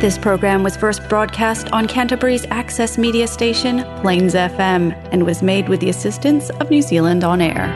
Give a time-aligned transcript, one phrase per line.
[0.00, 5.68] This program was first broadcast on Canterbury's access media station, Plains FM, and was made
[5.68, 7.68] with the assistance of New Zealand On Air.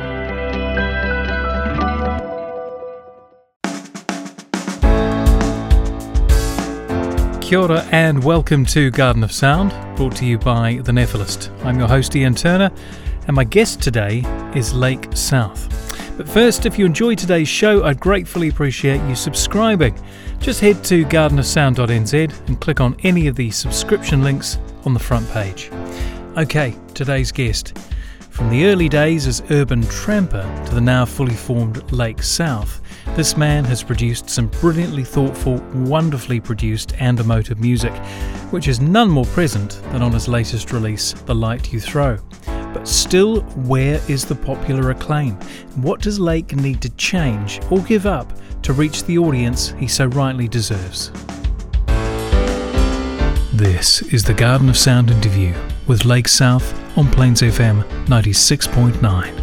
[7.42, 11.51] Kia ora and welcome to Garden of Sound, brought to you by The Nephilist.
[11.63, 12.71] I'm your host Ian Turner,
[13.27, 15.94] and my guest today is Lake South.
[16.16, 19.98] But first, if you enjoy today's show, I'd gratefully appreciate you subscribing.
[20.38, 25.28] Just head to gardenofsound.nz and click on any of the subscription links on the front
[25.30, 25.70] page.
[26.37, 27.77] Okay, today's guest.
[28.30, 32.80] From the early days as urban tramper to the now fully formed Lake South,
[33.16, 37.92] this man has produced some brilliantly thoughtful, wonderfully produced and emotive music,
[38.51, 42.18] which is none more present than on his latest release, The Light You Throw.
[42.74, 45.37] But still, where is the popular acclaim?
[45.77, 48.32] What does Lake need to change or give up
[48.62, 51.12] to reach the audience he so rightly deserves?
[53.52, 55.55] This is the Garden of Sound interview
[55.87, 59.41] with Lake South on Plains FM 96.9.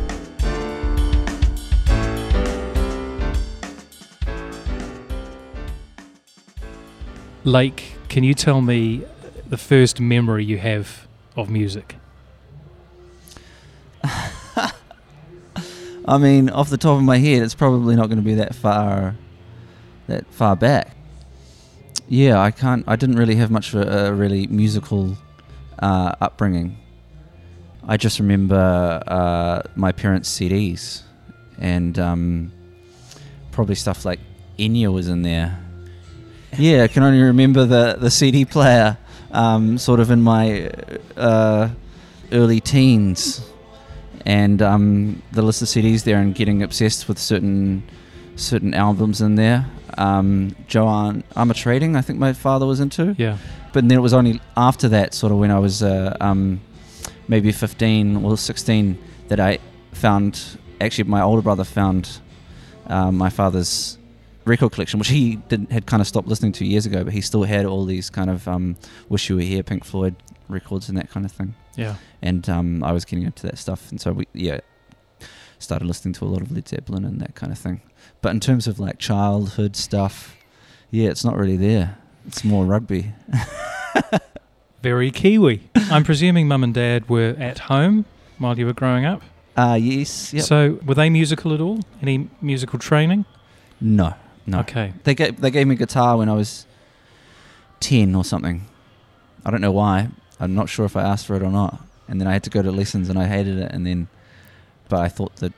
[7.46, 9.04] Lake, can you tell me
[9.48, 11.96] the first memory you have of music?
[16.06, 18.56] I mean, off the top of my head, it's probably not going to be that
[18.56, 19.16] far,
[20.08, 20.96] that far back.
[22.08, 22.84] Yeah, I can't.
[22.88, 25.18] I didn't really have much of a, really musical
[25.80, 26.78] uh, upbringing.
[27.88, 31.04] I just remember uh, my parents' CDs,
[31.58, 32.52] and um,
[33.52, 34.20] probably stuff like
[34.60, 35.60] Enya was in there.
[36.58, 38.98] Yeah, I can only remember the the CD player,
[39.32, 40.70] um, sort of in my
[41.16, 41.70] uh,
[42.32, 43.51] early teens
[44.26, 47.84] and um, the list of CDs there and getting obsessed with certain
[48.36, 49.66] certain albums in there.
[49.98, 53.16] Um, Joanne Armatrading, I think my father was into.
[53.18, 53.38] Yeah.
[53.74, 56.62] But then it was only after that, sort of when I was uh, um,
[57.28, 59.60] maybe 15 or 16, that I
[59.94, 62.20] found, actually, my older brother found
[62.88, 63.98] uh, my father's
[64.46, 67.22] record collection, which he did, had kind of stopped listening to years ago, but he
[67.22, 68.76] still had all these kind of um,
[69.08, 70.16] Wish You Were Here, Pink Floyd
[70.50, 71.56] records and that kind of thing.
[71.76, 71.96] Yeah.
[72.22, 74.60] And um, I was getting into that stuff, and so we yeah
[75.60, 77.82] started listening to a lot of Led Zeppelin and that kind of thing.
[78.22, 80.36] But in terms of like childhood stuff,
[80.90, 81.98] yeah, it's not really there.
[82.28, 83.14] It's more rugby.
[84.82, 85.62] Very Kiwi.
[85.76, 88.06] I'm presuming mum and dad were at home
[88.40, 89.22] while you were growing up.
[89.56, 90.34] Uh yes.
[90.34, 90.44] Yep.
[90.44, 91.80] So were they musical at all?
[92.02, 93.26] Any musical training?
[93.80, 94.14] no,
[94.48, 94.60] no.
[94.60, 94.94] Okay.
[95.04, 96.66] They gave they gave me guitar when I was
[97.80, 98.66] ten or something.
[99.46, 100.10] I don't know why.
[100.40, 101.80] I'm not sure if I asked for it or not.
[102.12, 103.72] And then I had to go to lessons, and I hated it.
[103.72, 104.08] And then,
[104.90, 105.54] but I thought that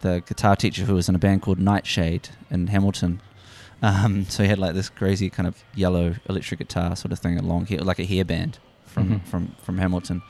[0.00, 3.20] the guitar teacher who was in a band called Nightshade in Hamilton.
[3.82, 7.38] Um, so he had like this crazy kind of yellow electric guitar sort of thing,
[7.38, 8.54] a long hair, like a hairband
[8.86, 9.24] from Mhm.
[9.26, 10.22] from from Hamilton.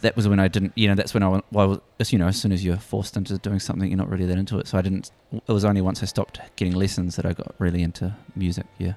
[0.00, 2.28] That was when I didn't, you know, that's when I, well, was, as you know,
[2.28, 4.68] as soon as you're forced into doing something, you're not really that into it.
[4.68, 5.10] So I didn't.
[5.32, 8.66] It was only once I stopped getting lessons that I got really into music.
[8.78, 8.94] Yeah.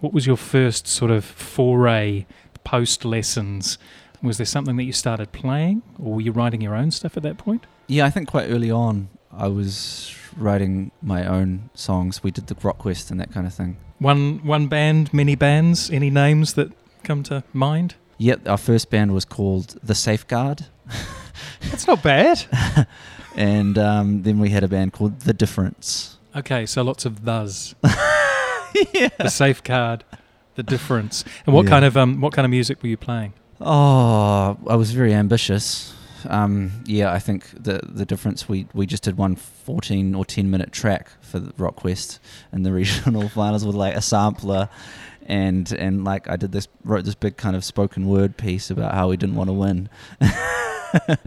[0.00, 2.26] What was your first sort of foray
[2.64, 3.76] post lessons?
[4.22, 7.22] Was there something that you started playing, or were you writing your own stuff at
[7.22, 7.64] that point?
[7.86, 12.22] Yeah, I think quite early on I was writing my own songs.
[12.22, 13.76] We did the rock quest and that kind of thing.
[13.98, 15.90] One one band, many bands.
[15.90, 16.72] Any names that
[17.02, 17.94] come to mind?
[18.18, 20.66] Yep, our first band was called The Safeguard,
[21.70, 22.44] That's not bad.
[23.36, 26.18] and um, then we had a band called The Difference.
[26.36, 27.74] Okay, so lots of those.
[28.92, 29.08] yeah.
[29.18, 30.04] The safeguard,
[30.54, 31.24] the difference.
[31.46, 31.70] And what Yeah.
[31.70, 33.32] kind of um what kind of music were you playing?
[33.60, 35.94] Oh, I was very ambitious.
[36.28, 40.50] Um, yeah, I think the the difference we we just did one 14 or 10
[40.50, 42.20] minute track for the Rock Quest
[42.52, 44.68] and the regional finals with like a sampler
[45.26, 48.94] and and like I did this wrote this big kind of spoken word piece about
[48.94, 49.88] how we didn't want to win.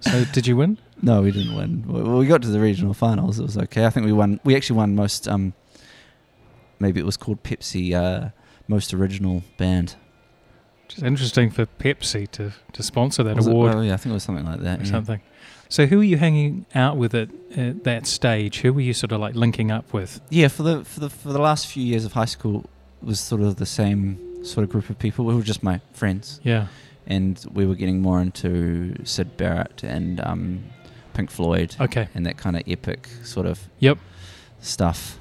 [0.00, 0.78] So did you win?
[1.02, 1.84] No, we didn't win.
[1.86, 3.38] Well, we got to the regional finals.
[3.38, 3.86] It was okay.
[3.86, 4.40] I think we won.
[4.44, 5.26] We actually won most.
[5.26, 5.52] Um,
[6.78, 8.30] maybe it was called Pepsi uh,
[8.68, 9.96] most original band.
[11.02, 13.50] Interesting for Pepsi to, to sponsor that Was it?
[13.50, 14.80] award Oh, yeah, I think it was something like that.
[14.80, 14.90] or yeah.
[14.90, 15.20] something.
[15.68, 18.60] So who were you hanging out with at, at that stage?
[18.60, 20.20] Who were you sort of like linking up with?
[20.30, 22.70] Yeah, for the for the for the last few years of high school,
[23.02, 25.24] it was sort of the same sort of group of people.
[25.24, 26.68] We were just my friends, Yeah.
[27.06, 30.64] and we were getting more into Syd Barrett and um,
[31.14, 32.08] Pink Floyd Okay.
[32.14, 33.98] and that kind of epic sort of Yep.
[34.60, 35.18] stuff.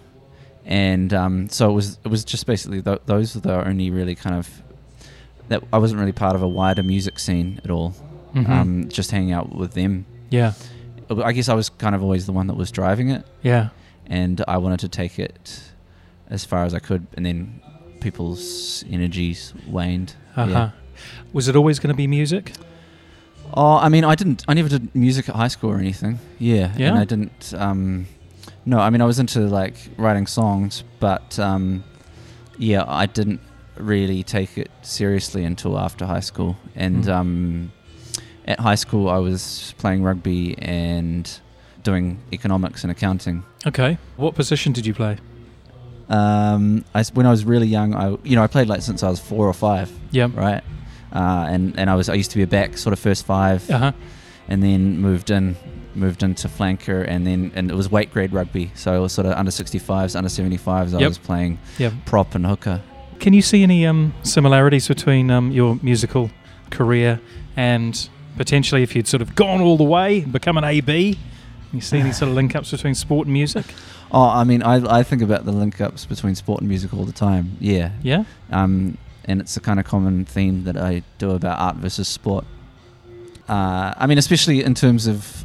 [0.63, 4.13] And um, so it was it was just basically th- those were the only really
[4.15, 4.61] kind of
[5.49, 7.93] that I wasn't really part of a wider music scene at all.
[8.33, 8.49] Mhm.
[8.49, 10.05] Um, just hanging out with them.
[10.29, 10.53] yeah.
[11.23, 13.69] I guess I was kind of always the one that was driving it, Yeah.
[14.07, 15.61] and I wanted to take it
[16.31, 17.61] as far as I could, and then
[17.99, 20.15] people's energies waned.
[20.35, 20.49] Uh-huh.
[20.49, 20.69] Yeah.
[21.31, 22.53] Was it always going to be music?
[23.53, 24.43] Oh, I mean, I didn't.
[24.47, 26.17] I never did music at high school or anything.
[26.39, 26.89] Yeah, Yeah?
[26.89, 27.53] And I didn't.
[27.55, 28.07] Um,
[28.65, 31.83] no, I mean, I was into like writing songs, but um,
[32.57, 33.41] yeah, I didn't
[33.77, 36.57] really take it seriously until after high school.
[36.75, 37.13] And Mm.
[37.15, 37.71] um,
[38.47, 41.29] at high school, I was playing rugby and
[41.83, 43.43] doing economics and accounting.
[43.65, 43.97] Okay.
[44.17, 45.17] What position did you play?
[46.09, 49.09] Um, I when I was really young, I you know I played like since I
[49.09, 50.27] was four or five, Yeah.
[50.35, 50.63] right?
[51.11, 53.67] Uh, and and I was I used to be a back, sort of first five,
[53.71, 53.91] Uh huh.
[54.47, 55.55] and then moved in
[55.95, 59.25] moved into flanker and then and it was weight grade rugby so it was sort
[59.25, 61.93] of under 65s under 75s i was playing Yep.
[62.05, 62.81] prop and hooker
[63.19, 66.29] Can you see any um, similarities between um, your musical
[66.69, 67.19] career
[67.55, 71.17] and potentially if you'd sort of gone all the way and become an AB?
[71.73, 73.65] You see any sort of link ups between sport and music?
[74.11, 77.05] oh i mean i, I think about the link ups between sport and music all
[77.05, 78.23] the time yeah Yeah.
[78.51, 82.45] um, and it's a kind of common theme that i do about art versus sport
[83.49, 85.43] uh, i mean especially in terms of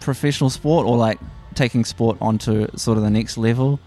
[0.00, 1.20] professional sport or like
[1.54, 3.78] taking sport onto sort of the next level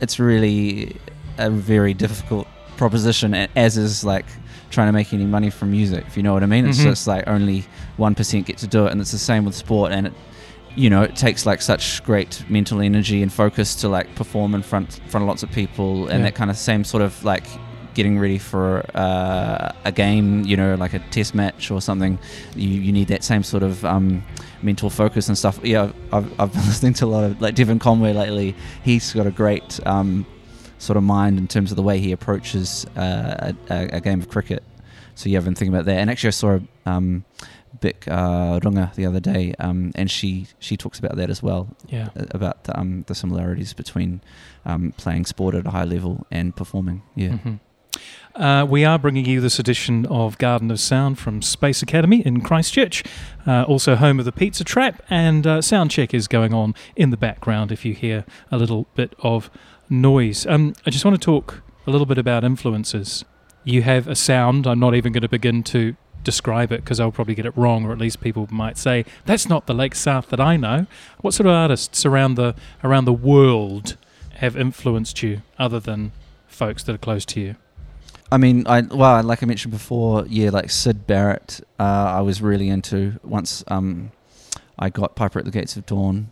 [0.00, 0.96] it's really
[1.38, 2.46] a very difficult
[2.76, 4.26] proposition as is like
[4.70, 6.84] trying to make any money from music if you know what i mean it's Mhm.
[6.84, 7.64] just like only
[7.98, 10.12] 1% get to do it and it's the same with sport and it
[10.74, 14.62] you know it takes like such great mental energy and focus to like perform in
[14.62, 16.24] front front of lots of people and Yeah.
[16.30, 17.44] that kind of same sort of like
[17.94, 22.18] getting ready for uh, a game you know like a test match or something
[22.56, 24.24] you, you need that same sort of um,
[24.62, 27.78] mental focus and stuff yeah I've, I've been listening to a lot of like Devon
[27.78, 30.24] Conway lately he's got a great um,
[30.82, 34.28] sort of mind in terms of the way he approaches uh, a, a game of
[34.28, 34.62] cricket.
[35.14, 35.98] So yeah I've been thinking about that.
[36.00, 37.24] And actually I saw um,
[37.80, 41.68] Bic uh, Runga the other day um, and she she talks about that as well.
[41.88, 42.08] Yeah.
[42.38, 44.20] about um, the similarities between
[44.64, 47.02] um, playing sport at a high level and performing.
[47.14, 47.38] Yeah.
[47.38, 47.60] Mhm.
[48.34, 52.40] Uh, we are bringing you this edition of Garden of Sound from Space Academy in
[52.40, 53.04] Christchurch,
[53.46, 57.10] uh, also home of the Pizza Trap, and uh, sound check is going on in
[57.10, 59.50] the background if you hear a little bit of
[59.92, 60.46] noise.
[60.46, 63.24] Um, I just want to talk a little bit about influences.
[63.64, 65.94] You have a sound, I'm not even going to begin to
[66.24, 69.48] describe it because I'll probably get it wrong, or at least people might say, that's
[69.48, 70.86] not the Lake South that I know.
[71.20, 73.96] What sort of artists around the, around the world
[74.36, 76.12] have influenced you other than
[76.46, 77.56] folks that are close to you?
[78.30, 81.82] I mean, I well, like I mentioned before, yeah, like Syd Barrett, uh,
[82.16, 84.10] I was really into once um,
[84.78, 86.30] I got Piper at the Gates of Dawn,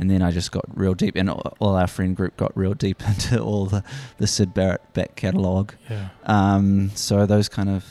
[0.00, 3.00] and then I just got real deep, and all our friend group got real deep
[3.08, 3.84] into all the,
[4.18, 5.74] the Syd Barrett back catalogue.
[5.88, 6.08] Yeah.
[6.24, 7.84] Um, so those kind of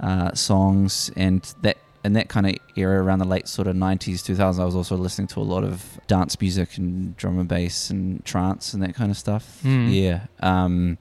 [0.00, 4.22] uh, songs and that in that kind of era around the late sort of 90s
[4.22, 7.90] 2000s i was also listening to a lot of dance music and drum and bass
[7.90, 9.92] and trance and that kind of stuff Mm.
[9.92, 10.96] yeah um,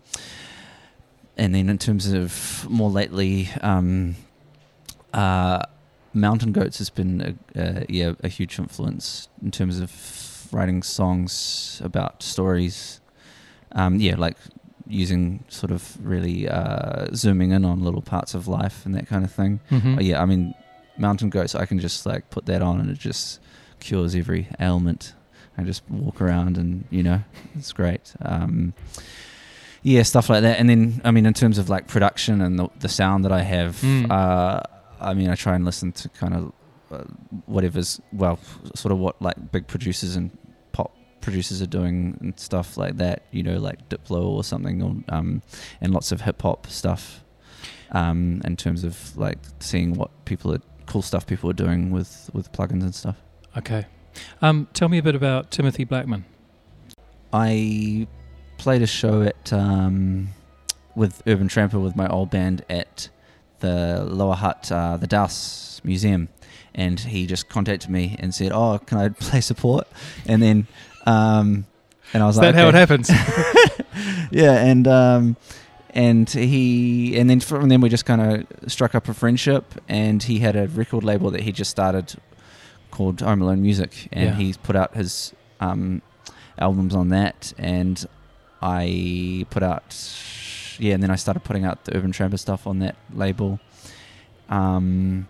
[1.38, 4.16] and then in terms of more lately um,
[5.14, 5.62] uh,
[6.14, 9.92] mountain goats has been a, a, yeah a huge influence in terms of
[10.54, 13.02] writing songs about stories
[13.74, 14.38] um, yeah like
[14.90, 19.26] using sort of really uh, zooming in on little parts of life and that kind
[19.26, 19.98] of thing Mhm.
[19.98, 20.54] Uh, yeah, I mean,
[20.98, 21.54] mountain goats.
[21.56, 23.40] I can just like put that on, and it just
[23.82, 25.14] cures every ailment.
[25.58, 27.20] I just walk around, and you know,
[27.56, 28.14] it's great.
[28.22, 28.74] Um,
[29.84, 30.58] yeah, stuff like that.
[30.60, 33.42] And then, I mean, in terms of like production and the, the sound that I
[33.42, 34.10] have, Mm.
[34.10, 34.62] uh,
[35.02, 36.52] I mean, I try and listen to kind of
[37.46, 38.40] whatever's well,
[38.76, 40.36] sort of what like big producers and
[40.72, 43.24] pop producers are doing and stuff like that.
[43.32, 45.42] You know, like Diplo or something, or um,
[45.82, 47.24] and lots of hip hop stuff
[47.92, 52.30] um, in terms of like seeing what people are cool stuff people are doing with
[52.34, 53.18] with plugins and stuff.
[53.58, 53.86] Okay.
[54.42, 56.26] Um, tell me a bit about Timothy Blackman.
[57.32, 58.08] I
[58.58, 60.30] played a show at um,
[60.96, 63.10] with Urban Tramper with my old band at
[63.60, 66.30] the Lower Hutt, uh, the Dowse Museum,
[66.78, 69.88] and he just contacted me and said, "Oh, can I play support?"
[70.26, 70.68] And then,
[71.06, 71.66] um,
[72.14, 73.10] and I was Is like, that how it happens?
[74.32, 75.36] yeah, and um,
[75.90, 78.22] and he and then from then we just kind
[78.62, 79.66] of struck up a friendship.
[79.90, 82.16] And he had a record label that he just started
[82.92, 84.36] called Home Alone Music, and Yeah.
[84.36, 86.02] he's put out his um,
[86.58, 87.54] albums on that.
[87.58, 88.06] And
[88.62, 89.96] I put out
[90.80, 93.60] yeah, and then I started putting out the Urban Tramper stuff on that label.
[94.50, 95.28] Um,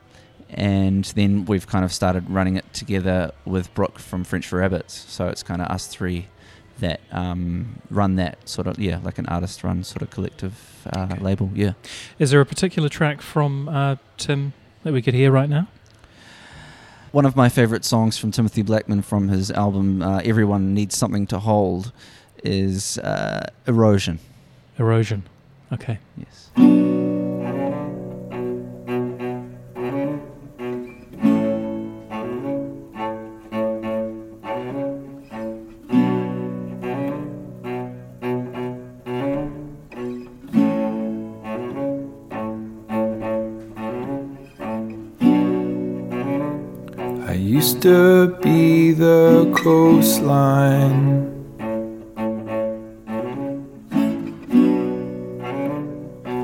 [0.50, 4.94] and then we've kind of started running it together with Brooke from French for Rabbits.
[5.08, 6.28] So it's kind of us three
[6.80, 11.08] that um, run that sort of yeah, like an artist run sort of collective uh,
[11.12, 11.22] Okay.
[11.22, 11.50] label.
[11.56, 11.74] Yeah.
[12.20, 15.68] Is there a particular track from uh, Tim that we could hear right now?
[17.12, 21.26] One of my favorite songs from Timothy Blackman from his album uh, "Everyone Needs Something
[21.28, 21.92] to Hold"
[22.44, 24.20] is uh, "Erosion."
[24.78, 25.24] Erosion.
[25.74, 25.98] Okay.
[26.16, 27.07] Yes.
[47.38, 51.34] Used to be the coastline.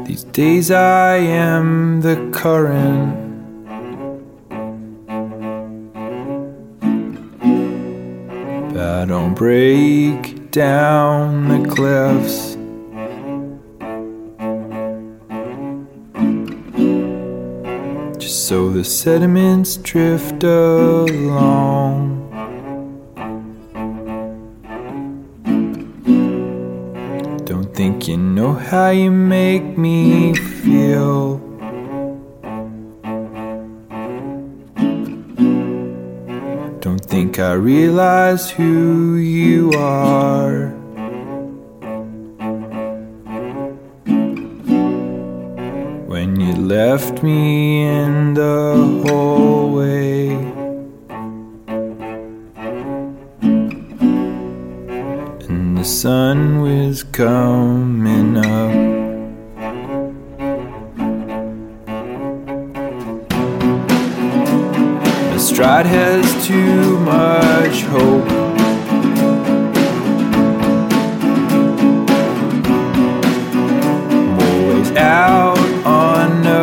[0.06, 3.20] These days I am the current.
[8.74, 12.53] But I don't break down the cliffs.
[18.54, 21.98] So the sediments drift along.
[27.46, 31.40] Don't think you know how you make me feel.
[36.80, 40.83] Don't think I realize who you are.
[46.74, 50.30] Left me in the hallway.
[55.48, 58.74] And the sun was coming up.
[65.34, 68.30] The stride has too much hope.
[74.96, 76.63] Out on a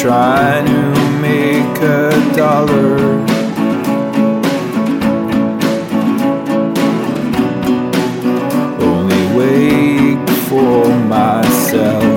[0.00, 2.98] trying to make a dollar.
[8.80, 12.07] Only wait for myself.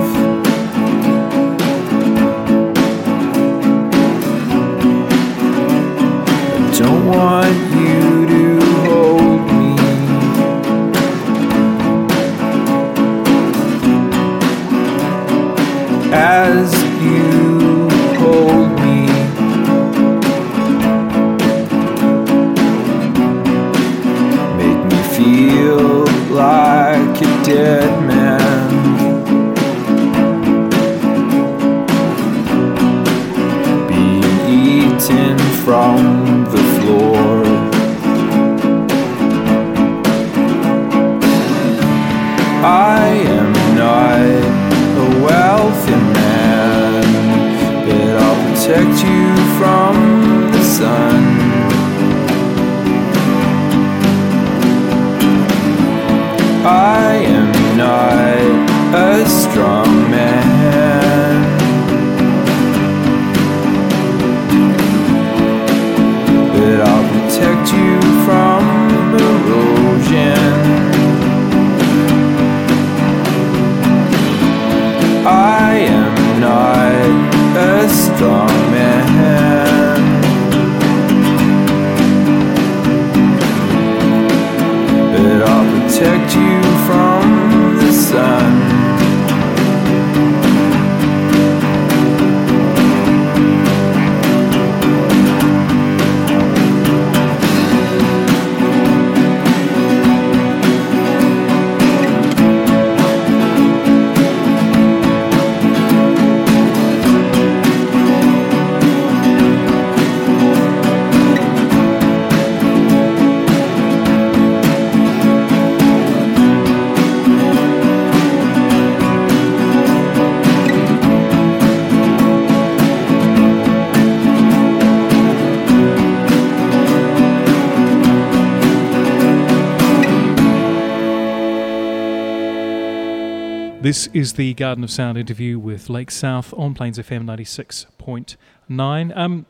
[133.92, 139.14] This is the Garden of Sound interview with Lake South on Plains FM 96.9.
[139.14, 139.44] Um,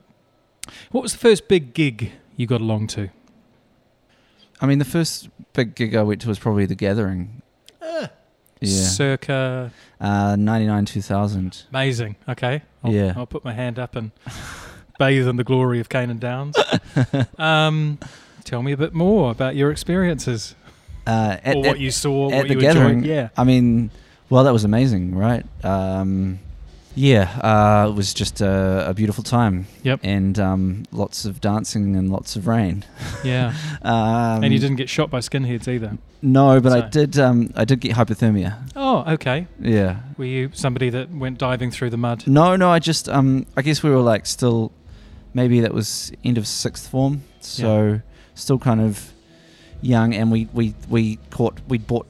[0.90, 3.10] what was the first big gig you got along to?
[4.60, 7.40] I mean, the first big gig I went to was probably The Gathering.
[7.80, 8.08] yeah.
[8.64, 9.70] Circa.
[10.00, 11.62] Uh, 99, 2000.
[11.70, 12.16] Amazing.
[12.28, 12.62] Okay.
[12.82, 13.12] I'll, Yeah.
[13.16, 14.10] I'll put my hand up and
[14.98, 16.56] bathe in the glory of Canaan Downs.
[17.38, 17.96] um,
[18.42, 20.56] tell me a bit more about your experiences
[21.06, 23.08] Uh, at, or what at- you saw, at what the you gathering, enjoyed.
[23.08, 23.28] Yeah.
[23.36, 23.92] I mean,
[24.32, 25.44] well, that was amazing, right?
[25.62, 26.38] Um,
[26.94, 29.66] Yeah, uh, it was just a, a beautiful time.
[29.82, 30.00] Yep.
[30.02, 32.82] And um, lots of dancing and lots of rain.
[33.22, 33.52] Yeah.
[33.82, 35.98] Um, and you didn't get shot by skinheads either.
[36.22, 37.18] No, but I did.
[37.18, 38.56] Um, I did get hypothermia.
[38.74, 39.48] Oh, okay.
[39.60, 40.00] Yeah.
[40.16, 42.26] Were you somebody that went diving through the mud?
[42.26, 42.70] No, no.
[42.70, 43.10] I just.
[43.10, 44.72] Um, I guess we were like still.
[45.34, 48.00] Maybe that was end of sixth form, so
[48.34, 49.12] still kind of
[49.82, 52.06] young, and we we we caught we bought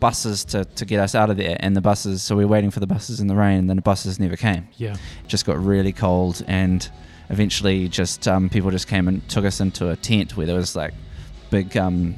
[0.00, 2.22] buses to to get us out of there, and the buses.
[2.22, 4.36] So we were waiting for the buses in the rain, and then the buses never
[4.36, 4.68] came.
[4.76, 4.92] Yeah.
[4.92, 6.88] It just got really cold, and
[7.30, 10.76] eventually, just um, people just came and took us into a tent where there was
[10.76, 10.94] like
[11.50, 12.14] big um,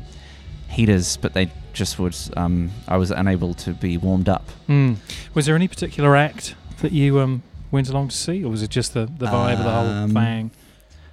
[0.68, 2.16] heaters, but they just would.
[2.36, 4.46] Um, I was unable to be warmed up.
[4.68, 4.96] Mm.
[5.34, 8.70] Was there any particular act that you um, went along to see, or was it
[8.70, 10.50] just the, the vibe of the whole Um, thing?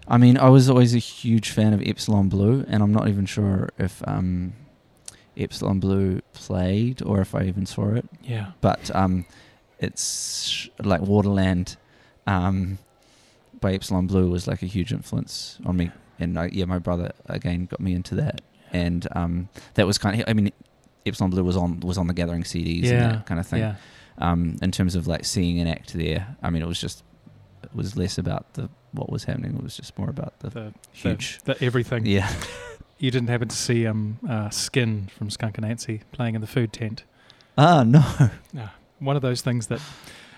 [0.08, 3.26] I mean, I was always a huge fan of Epsilon Blue, and I'm not even
[3.26, 4.54] sure if um,
[5.38, 8.06] Epsilon Blue played or if I even saw it.
[8.24, 8.52] Yeah.
[8.62, 9.26] But um,
[9.80, 11.76] it's like Waterland
[12.28, 12.78] um,
[13.62, 17.12] by Epsilon Blue was like a huge influence on me, and I, yeah, my brother
[17.28, 20.28] again got me into that, and um, that was kind of.
[20.28, 20.52] I mean,
[21.06, 23.60] Epsilon Blue was on was on the Gathering CDs and Yeah, that kind of thing.
[23.60, 23.76] Yeah.
[24.18, 27.04] Um, in terms of like seeing an act there, I mean, it was just
[27.64, 29.56] it was less about the what was happening.
[29.56, 31.40] It was just more about the The, huge.
[31.44, 32.06] The, the everything.
[32.06, 32.32] Yeah.
[32.98, 36.72] You didn't happen to see um, uh, Skin from Skunk Anansie playing in the food
[36.72, 37.04] tent.
[37.58, 38.04] Ah, no.
[39.00, 39.82] One of those things that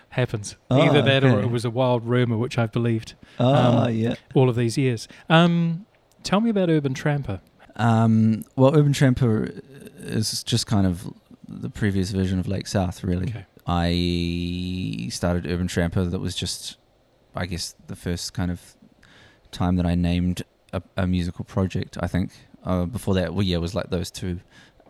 [0.10, 0.56] happens.
[0.72, 4.16] Oh, Either that or it was a wild rumor, which I've believed Ah, Um, yeah.
[4.34, 5.08] all of these years.
[5.30, 5.86] Um,
[6.24, 7.42] tell me about Urban Tramper.
[7.76, 9.52] Um, well, Urban Tramper
[10.00, 11.14] is just kind of
[11.48, 13.28] the previous version of Lake South, really.
[13.30, 13.46] Okay.
[13.68, 16.06] I started Urban Tramper.
[16.06, 16.78] That was just,
[17.36, 18.76] I guess, the first kind of
[19.52, 20.42] time that I named
[20.74, 21.98] a, a musical project.
[22.02, 22.32] I think
[22.64, 24.40] uh, before that, well, yeah, it was like those two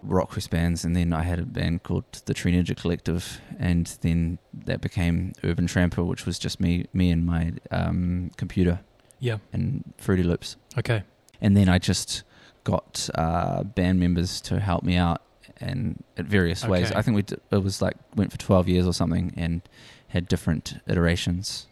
[0.03, 3.87] rock quest bands, and then I had a band called the Tree Ninja Collective, and
[4.01, 8.79] then that became Urban Tramper, which was just me, me and my um, computer
[9.19, 9.37] Yeah.
[9.53, 11.03] and Fruity Loops Okay.
[11.41, 12.23] and then I just
[12.63, 15.21] got uh, band members to help me out
[15.59, 16.91] and at various ways.
[16.91, 19.61] I think we d- it was like went for twelve years or something and
[20.09, 21.65] had different iterations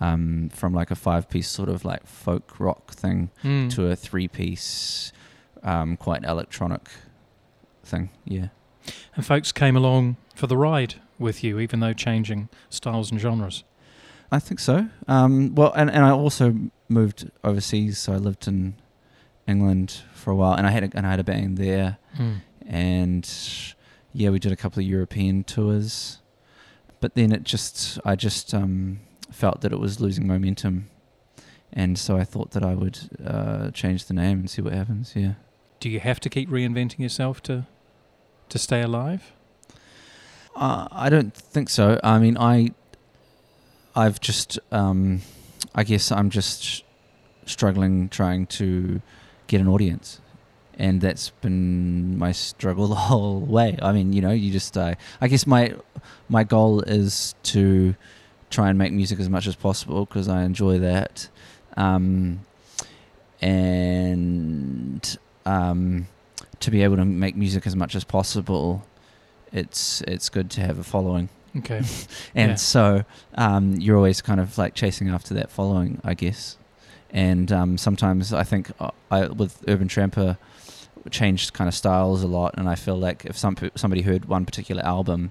[0.00, 3.70] um, from like a five piece sort of like folk rock thing Mm.
[3.74, 5.12] to a three piece
[5.62, 6.88] um, quite electronic
[7.84, 8.10] thing.
[8.24, 8.48] Yeah.
[9.16, 13.64] And folks came along for the ride with you, even though changing styles and genres.
[14.30, 14.88] I think so.
[15.06, 16.54] Um, well, and, and I also
[16.88, 18.74] moved overseas, so I lived in
[19.46, 22.40] England for a while, and I had a, and I had a band there, Mm.
[22.66, 23.74] and
[24.12, 26.18] yeah, we did a couple of European tours,
[27.00, 30.90] but then it just I just um, felt that it was losing momentum,
[31.72, 35.12] and so I thought that I would uh, change the name and see what happens.
[35.16, 35.34] Yeah.
[35.80, 37.66] Do you have to keep reinventing yourself to
[38.48, 39.32] to stay alive?
[40.58, 42.00] Uh, I don't think so.
[42.02, 42.70] I mean, I,
[43.94, 45.22] I've just, um,
[45.72, 46.82] I guess I'm just
[47.46, 49.00] struggling trying to
[49.46, 50.20] get an audience,
[50.76, 53.78] and that's been my struggle the whole way.
[53.80, 55.74] I mean, you know, you just, uh, I guess my,
[56.28, 57.94] my goal is to
[58.50, 61.28] try and make music as much as possible because I enjoy that,
[61.76, 62.40] um,
[63.40, 66.06] and um,
[66.60, 68.84] to be able to make music as much as possible
[69.52, 71.78] it's it's good to have a following Okay.
[72.34, 72.54] and Yeah.
[72.56, 76.56] so um, you're always kind of like chasing after that following i guess
[77.10, 80.36] and um, sometimes i think uh, I, with urban tramper
[81.10, 84.44] changed kind of styles a lot and i feel like if some somebody heard one
[84.44, 85.30] particular album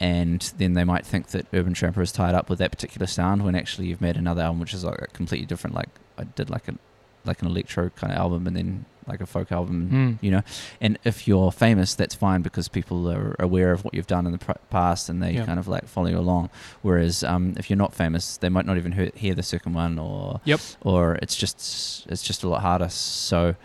[0.00, 3.44] and then they might think that urban tramper is tied up with that particular sound
[3.44, 6.48] when actually you've made another album which is like a completely different like i did
[6.48, 6.74] like a
[7.24, 10.18] like an electro kind of album and then like a folk album Mm.
[10.22, 10.42] you know
[10.80, 14.32] and if you're famous that's fine because people are aware of what you've done in
[14.32, 15.44] the pr- past and they Yeah.
[15.44, 16.50] kind of like follow you along
[16.82, 19.98] whereas um, if you're not famous they might not even hear, hear the second one
[19.98, 20.60] or Yep.
[20.82, 23.56] or it's just it's just a lot harder so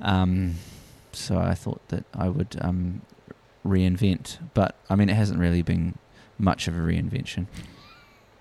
[0.00, 0.54] um,
[1.12, 3.02] so I thought that I would um,
[3.66, 5.96] reinvent but I mean it hasn't really been
[6.38, 7.46] much of a reinvention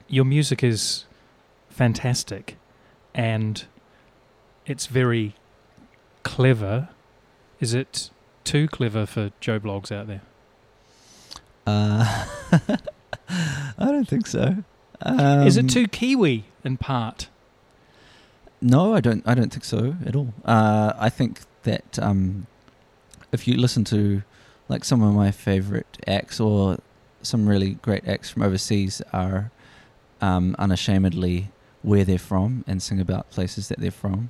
[0.08, 1.06] Your music is
[1.69, 2.58] fantastic,
[3.15, 3.65] and
[4.65, 5.36] it's very
[6.24, 6.89] clever.
[7.60, 8.10] Is it
[8.43, 10.21] too clever for Joe Bloggs out there?
[11.67, 12.26] uh,
[13.30, 14.63] I don't think so
[15.04, 17.30] um, is it too Kiwi in part?
[18.62, 19.24] No, I don't.
[19.28, 20.34] I don't think so at all.
[20.45, 22.45] Uh, I think that um,
[23.32, 24.21] if you listen to
[24.69, 26.78] like some of my favorite acts or
[27.24, 29.52] some really great acts from overseas are
[30.21, 31.50] um, unashamedly
[31.82, 34.30] where they're from and sing about places that they're from.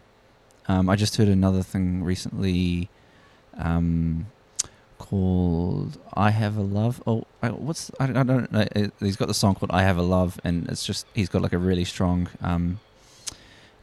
[0.67, 2.89] Um, I just heard another thing recently
[3.57, 4.27] um,
[4.97, 8.65] called "I Have a Love." Oh, I, what's I, I don't know.
[8.99, 11.53] He's got the song called "I Have a Love," and it's just he's got like
[11.53, 12.27] a really strong.
[12.41, 12.79] Um,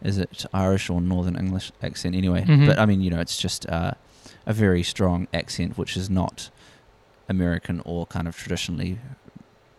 [0.02, 2.14] is it Irish or Northern English accent?
[2.14, 2.66] Anyway, Mhm.
[2.66, 3.92] but I mean, you know, it's just uh,
[4.46, 6.50] a very strong accent, which is not
[7.28, 8.98] American or kind of traditionally,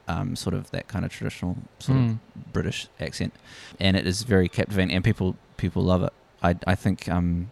[0.09, 2.19] um, sort of that kind of traditional sort of Mm.
[2.51, 3.33] British accent,
[3.79, 6.13] and it is very captivating, and people people love it.
[6.43, 7.51] I I think um,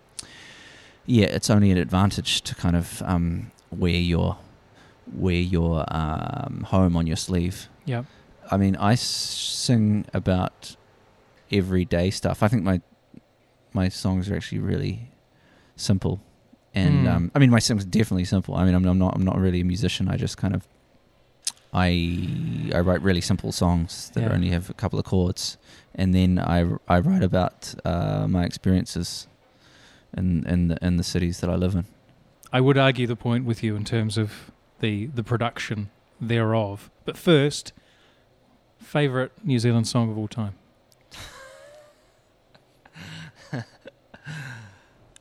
[1.06, 4.38] yeah, it's only an advantage to kind of um, wear your
[5.14, 7.68] wear your um, home on your sleeve.
[7.86, 8.06] Yep.
[8.52, 10.76] I mean, I sing about
[11.52, 12.44] everyday stuff.
[12.44, 12.82] I think my
[13.74, 15.10] my songs are actually really
[15.76, 16.20] simple,
[16.74, 17.08] and Hmm.
[17.08, 18.56] um, I mean, my songs are definitely simple.
[18.56, 20.08] I mean, I'm, I'm not I'm not really a musician.
[20.10, 20.68] I just kind of
[21.86, 21.90] I
[22.78, 24.34] I write really simple songs that Yeah.
[24.36, 25.58] only have a couple of chords,
[25.96, 29.28] and then I I write about uh, my experiences
[30.18, 31.86] in in the in the cities that I live in.
[32.58, 34.30] I would argue the point with you in terms of
[34.80, 35.90] the the production
[36.28, 36.90] thereof.
[37.06, 37.74] But first,
[38.80, 40.54] favorite New Zealand song of all time.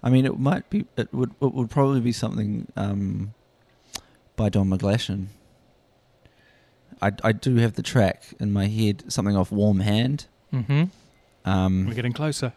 [0.03, 0.87] I mean, it might be.
[0.97, 1.33] It would.
[1.41, 3.35] It would probably be something um,
[4.37, 5.27] by Don McGlashan.
[7.03, 10.85] I I do have the track in my head, something off Warm Hand, Mm-hmm.
[11.49, 12.53] um, We're getting closer.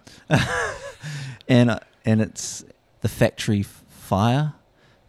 [1.47, 2.63] and uh, and it's
[3.02, 4.54] the factory f- fire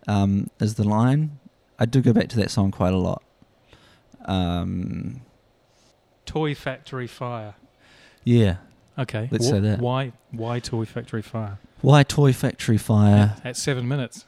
[0.09, 1.39] um, is the line.
[1.79, 3.23] I do go back to that song quite a lot.
[4.25, 5.23] Um,
[6.27, 7.55] Toy Factory Fire.
[8.25, 8.57] yeah.
[8.99, 9.29] Okay.
[9.31, 9.79] Let's wh- say that.
[9.81, 11.59] Why why Toy Factory Fire?
[11.81, 13.37] Why Toy Factory Fire?
[13.45, 14.27] At seven minutes.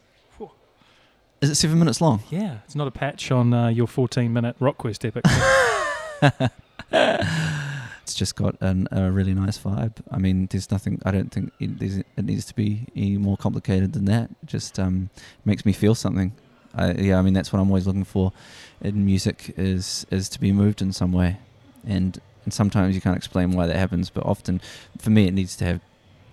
[1.43, 2.23] Is it seven minutes long?
[2.31, 6.51] Yeah, it's not a patch on uh, your 14 minute Rockquest epic.
[8.03, 9.95] It's just got an, a really nice vibe.
[10.11, 11.01] I mean, there's nothing.
[11.05, 14.29] I don't think it, it needs to be any more complicated than that.
[14.43, 15.09] It just um,
[15.45, 16.33] makes me feel something.
[16.75, 18.33] I, yeah, I mean, that's what I'm always looking for
[18.81, 21.39] in music is is to be moved in some way,
[21.87, 24.61] and and sometimes you can't explain why that happens, but often,
[24.99, 25.81] for me, it needs to have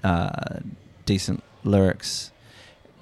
[0.03, 0.59] uh,
[1.05, 2.31] decent lyrics,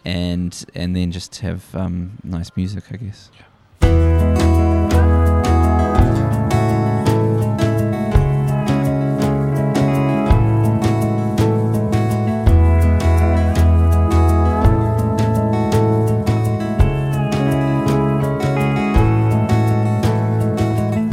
[0.08, 3.30] and and then just have um, nice music, I guess.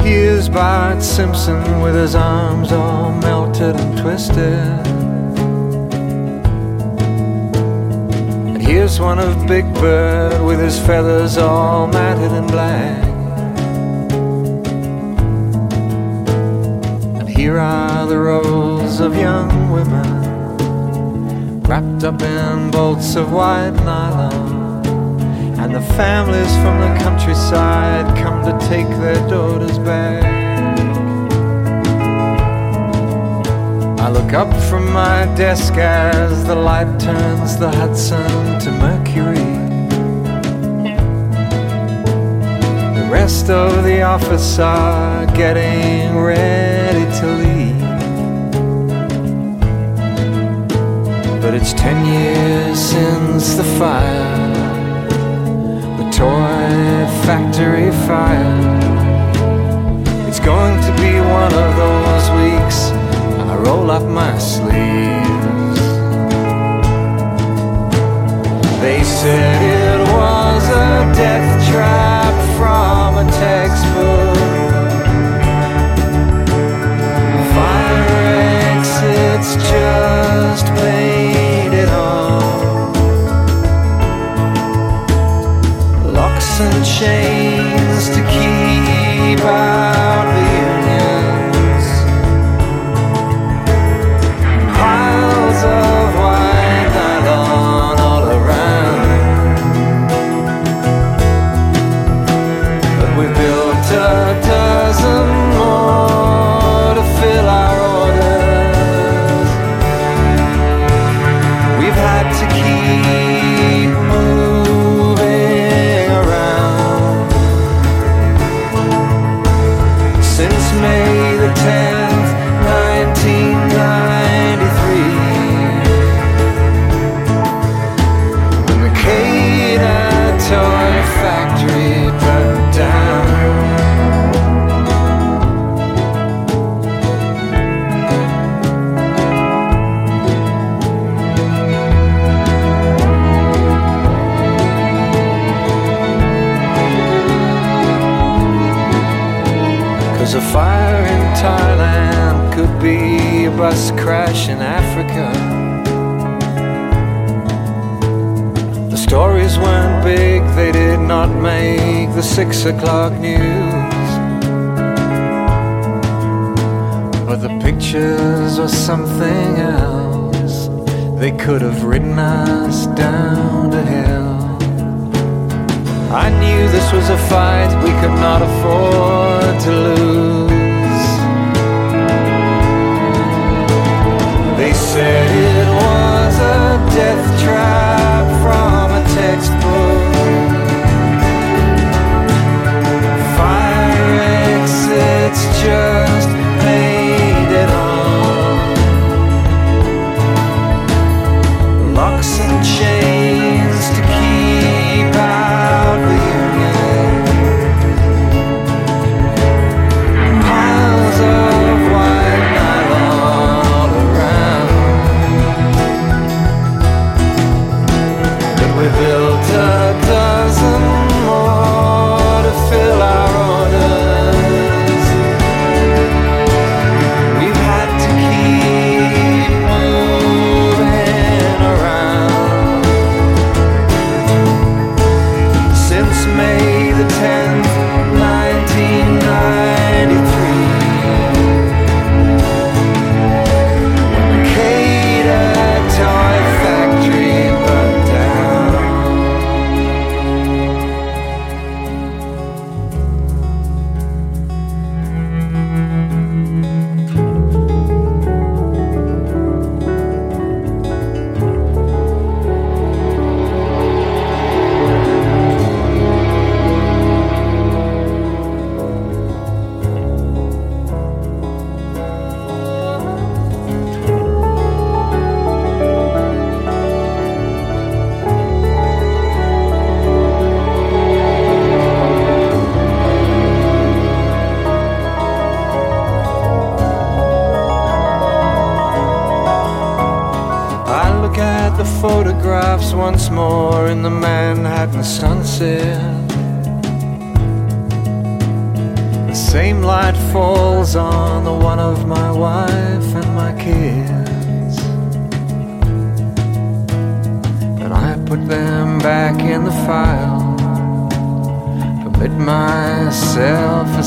[0.01, 5.04] Here's Bart Simpson with his arms all melted and twisted.
[8.65, 13.03] Here's one of Big Bird with his feathers all matted and black.
[17.19, 24.85] And here are the rows of young women wrapped up in bolts of white nylon.
[25.59, 30.34] And the families from the countryside come to take their daughters back.
[34.15, 39.51] Look up from my desk as the light turns the Hudson to Mercury.
[42.97, 47.81] The rest of the office are getting ready to leave.
[51.41, 54.55] But it's ten years since the fire
[55.99, 56.69] the toy
[57.25, 58.55] factory fire.
[60.27, 62.94] It's going to be one of those weeks
[63.65, 65.81] roll up my sleeves.
[68.79, 74.37] They said it was a death trap from a textbook.
[77.55, 78.07] Fire
[78.75, 82.35] exits just painted on.
[86.13, 89.94] locks and chains to keep out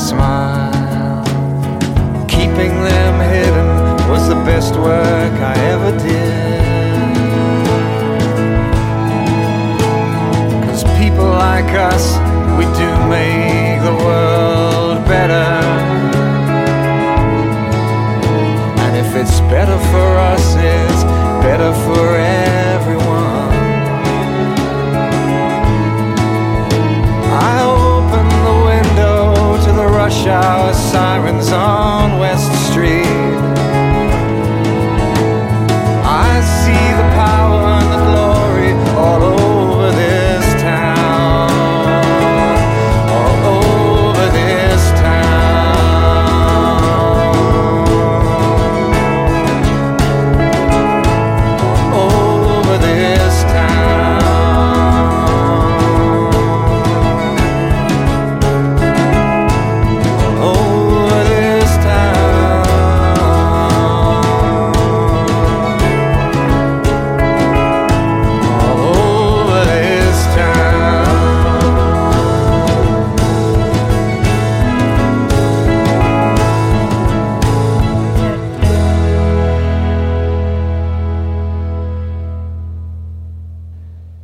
[0.09, 1.23] smile.
[2.27, 3.69] Keeping them hidden
[4.09, 7.13] was the best work I ever did.
[10.65, 12.05] Cause people like us,
[12.57, 15.49] we do make the world better.
[18.83, 21.03] And if it's better for us, it's
[21.45, 22.58] better for everyone.
[30.29, 32.08] Hour sirens on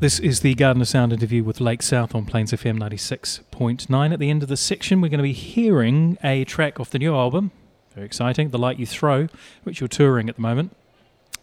[0.05, 4.13] This is the Garden of Sound interview with Lake South on Plains FM 96.9.
[4.13, 6.99] At the end of the section, we're going to be hearing a track off the
[6.99, 7.49] new album.
[7.95, 8.51] Very exciting.
[8.51, 9.29] The Light You Throw,
[9.63, 10.75] which you're touring at the moment.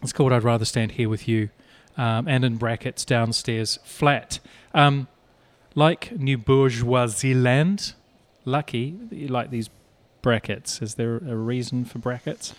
[0.01, 1.49] It's called I'd Rather Stand Here With You,
[1.97, 4.39] um, and in brackets, Downstairs Flat.
[4.73, 5.09] Um,
[5.75, 7.95] like New Bourgeoisie Land,
[8.45, 9.69] lucky you like these
[10.21, 10.81] brackets.
[10.81, 12.53] Is there a reason for brackets?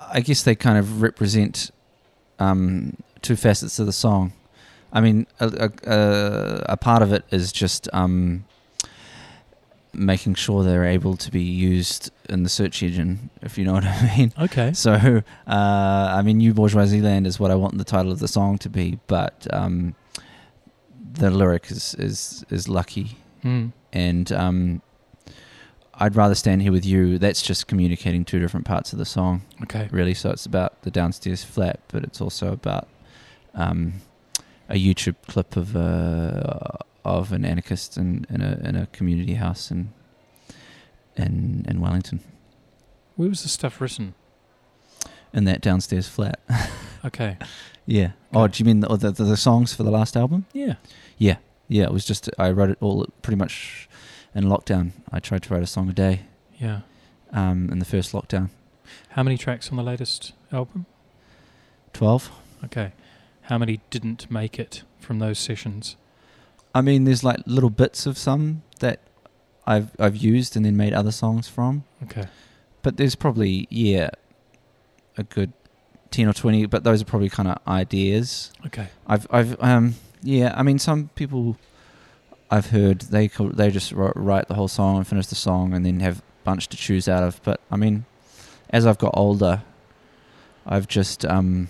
[0.00, 1.72] I guess they kind of represent
[2.38, 4.32] um, two facets of the song.
[4.96, 8.46] I mean, a, a, a, part of it is just um,
[9.92, 13.84] making sure they're able to be used in the search engine, if you know what
[13.84, 14.32] I mean.
[14.40, 14.72] Okay.
[14.72, 14.92] So,
[15.46, 15.50] uh,
[16.18, 18.70] I mean, New Bourgeoisie Land is what I want the title of the song to
[18.70, 19.94] be, but um,
[21.12, 23.18] the lyric is, is, is lucky.
[23.44, 23.72] Mm.
[23.92, 24.82] And um,
[25.92, 27.18] I'd rather stand here with you.
[27.18, 29.90] That's just communicating two different parts of the song, Okay.
[29.92, 30.14] really.
[30.14, 32.88] So it's about the downstairs flat, but it's also about
[33.54, 34.00] um,
[34.68, 39.70] a YouTube clip of uh, of an anarchist in, in a in a community house
[39.70, 39.92] in
[41.16, 42.20] in in Wellington,
[43.16, 44.14] Where was the stuff written?
[45.32, 46.40] in that downstairs flat.
[47.04, 47.36] Okay.
[47.84, 48.12] yeah.
[48.34, 50.44] Oh, do you mean the, the the songs for the last album?
[50.52, 50.74] Yeah.
[51.18, 51.36] Yeah,
[51.68, 51.84] yeah.
[51.84, 53.88] It was just I wrote it all pretty much
[54.34, 54.90] in lockdown.
[55.12, 56.22] I tried to write a song a day
[56.58, 56.80] Yeah.
[57.32, 58.50] um, in the first lockdown.
[59.10, 60.86] How many tracks on the latest album?
[61.92, 62.28] Twelve.
[62.64, 62.90] Okay.
[63.46, 65.96] How many didn't make it from those sessions?
[66.74, 69.00] I mean, there's like little bits of some that
[69.66, 72.26] I've I've used and then made other songs from, Okay.
[72.82, 74.10] but there's probably yeah,
[75.16, 75.52] a good
[76.10, 76.66] ten or twenty.
[76.66, 78.52] But those are probably kind of ideas.
[78.66, 78.88] Okay.
[79.06, 80.52] I've I've um yeah.
[80.56, 81.56] I mean, some people
[82.50, 85.84] I've heard they they just wri- write the whole song and finish the song and
[85.86, 87.40] then have a bunch to choose out of.
[87.42, 88.04] But I mean,
[88.70, 89.62] as I've got older,
[90.66, 91.68] I've just um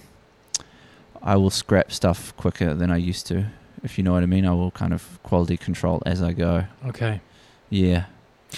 [1.26, 3.46] I will scrap stuff quicker than I used to.
[3.82, 6.66] If you know what I mean, I will kind of quality control as I go.
[6.86, 7.20] Okay.
[7.68, 8.06] Yeah.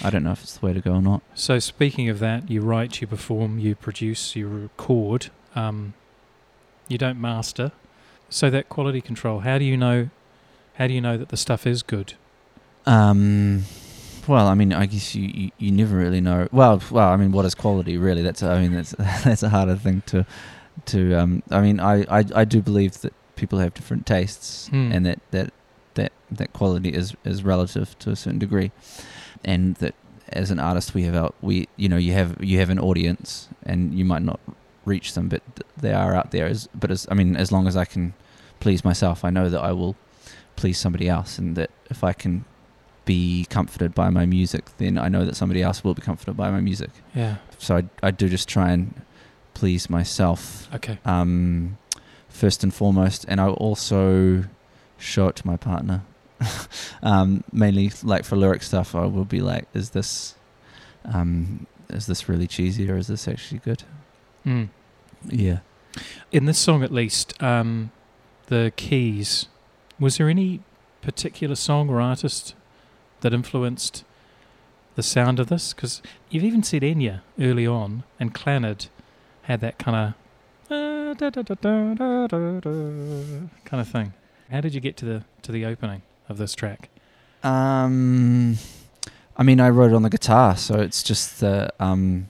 [0.05, 1.23] I don't know if it's the way to go or not.
[1.35, 5.31] So speaking of that, you write, you perform, you produce, you record.
[5.57, 5.95] Um,
[6.89, 7.73] you don't master.
[8.29, 9.41] So that quality control.
[9.41, 10.11] How do you know?
[10.75, 12.15] How do you know that the stuff is good?
[12.85, 13.65] Um,
[14.29, 16.49] well, I mean, I guess you, you, you never really know.
[16.53, 18.23] Well, well, I mean, what is quality really?
[18.23, 18.91] That's I mean, that's
[19.25, 20.27] that's a harder thing to
[20.87, 21.15] to.
[21.15, 24.93] Um, I mean, I, I, I do believe that people have different tastes, Hmm.
[24.93, 25.53] and that, that
[25.95, 28.71] that that quality is is relative to a certain degree,
[29.45, 29.95] and that
[30.31, 33.49] as an artist we have our we you know you have you have an audience,
[33.65, 34.41] and you might not
[34.85, 35.43] reach them, but
[35.77, 36.47] they are out there.
[36.47, 38.15] As but as I mean, as long as I can
[38.61, 39.97] please myself, I know that I will
[40.57, 42.45] please somebody else, and that if I can
[43.05, 46.51] be comforted by my music, then I know that somebody else will be comforted by
[46.51, 46.91] my music.
[47.15, 47.37] Yeah.
[47.59, 48.93] So I, I do just try and
[49.59, 50.99] please myself Okay.
[51.05, 51.77] um,
[52.29, 54.45] first and foremost, and I also
[54.99, 56.03] show it to my partner.
[57.03, 60.37] um, mainly, like for lyric stuff, I will be like, "Is this,
[61.05, 63.83] um, is this really cheesy, or is this actually good?"
[64.47, 64.69] Mm.
[65.27, 65.59] Yeah.
[66.31, 67.91] In this song, at least, um,
[68.47, 69.47] the keys.
[69.99, 70.61] Was there any
[71.03, 72.55] particular song or artist
[73.23, 74.05] that influenced
[74.95, 75.73] the sound of this?
[75.75, 78.87] Because you've even said Enya early on, and Clannad
[79.49, 80.15] had that kind of
[83.65, 84.13] kind of thing.
[84.51, 86.91] How did you get to the to the opening of this track?
[87.43, 88.59] Um,
[89.37, 92.29] I mean, I wrote it on the guitar, so it's just the um,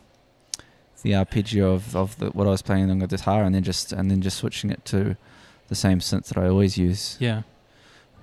[1.03, 3.93] the arpeggio of, of the, what I was playing on the guitar, and then just
[3.93, 5.17] and then just switching it to
[5.67, 7.17] the same synth that I always use.
[7.19, 7.43] Yeah.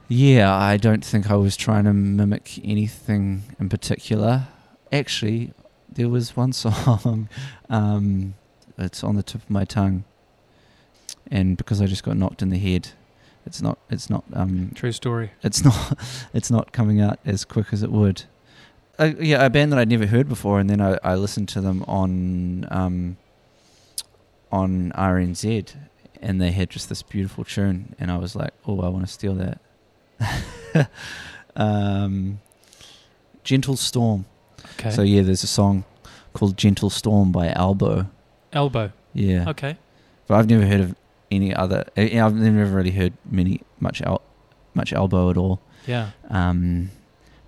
[0.07, 4.47] Yeah, I don't think I was trying to mimic anything in particular.
[4.91, 5.51] Actually,
[5.91, 7.27] there was one song.
[7.69, 8.35] Um,
[8.77, 10.03] it's on the tip of my tongue,
[11.29, 12.89] and because I just got knocked in the head,
[13.45, 13.77] it's not.
[13.89, 14.23] It's not.
[14.33, 15.31] Um, True story.
[15.43, 15.99] it's not
[16.33, 18.23] it's not coming out as quick as it would.
[18.97, 21.61] Uh, yeah, a band that I'd never heard before, and then I, I listened to
[21.61, 23.17] them on um,
[24.51, 25.75] on RNZ,
[26.21, 29.11] and they had just this beautiful tune, and I was like, oh, I want to
[29.11, 30.89] steal that.
[31.55, 32.39] um,
[33.43, 34.25] Gentle Storm.
[34.79, 34.91] Okay.
[34.91, 35.83] So yeah, there's a song
[36.33, 38.07] called Gentle Storm by Albo.
[38.55, 38.91] Elbow.
[39.13, 39.77] Yeah, Okay.
[40.27, 40.95] but I've never heard of
[41.31, 41.85] any other.
[41.97, 44.21] uh, I've never really heard many much al-
[44.73, 45.61] much Albo at all.
[45.87, 46.09] Yeah.
[46.29, 46.89] Um,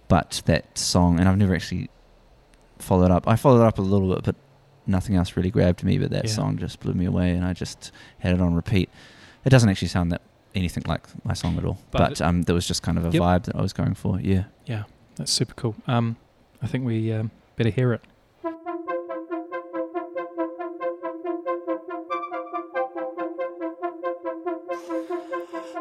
[0.07, 1.89] but that song, and I've never actually
[2.79, 3.27] followed up.
[3.27, 4.35] I followed up a little bit, but
[4.85, 5.97] nothing else really grabbed me.
[5.97, 6.31] But that Yeah.
[6.31, 8.89] song just blew me away, and I just had it on repeat.
[9.45, 10.21] It doesn't actually sound that
[10.55, 13.09] anything like my song at all, But but, um, there was just kind of a
[13.11, 13.21] Yep.
[13.21, 14.19] vibe that I was going for.
[14.21, 14.45] Yeah.
[14.65, 14.83] Yeah.
[15.15, 15.75] That's super cool.
[15.87, 16.15] Um,
[16.61, 18.01] I think we um, better hear it.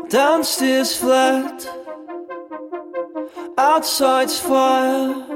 [0.09, 1.69] Downstairs flat,
[3.59, 5.27] outside's fire.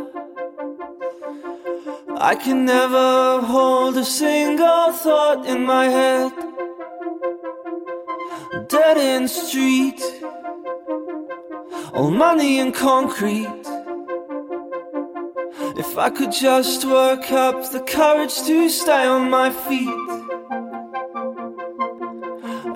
[2.17, 6.33] I can never hold a single thought in my head.
[8.69, 10.01] Dead end street,
[11.93, 13.67] all money and concrete.
[15.77, 20.11] If I could just work up the courage to stay on my feet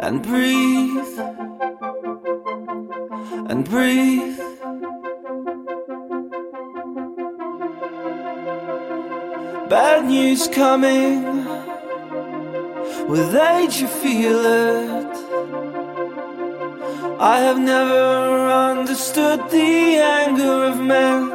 [0.00, 1.03] and breathe
[3.46, 4.38] and breathe.
[9.68, 11.24] Bad news coming.
[13.08, 15.14] With age, you feel it.
[17.20, 21.28] I have never understood the anger of men.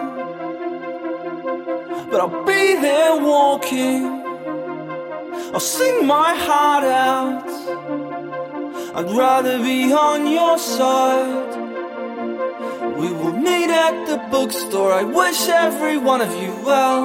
[2.10, 4.06] But I'll be there walking.
[5.54, 7.50] I'll sing my heart out.
[8.96, 11.39] I'd rather be on your side.
[13.00, 14.92] We will meet at the bookstore.
[14.92, 17.04] I wish every one of you well.